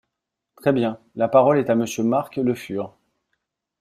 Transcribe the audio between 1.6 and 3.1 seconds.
à Monsieur Marc Le Fur.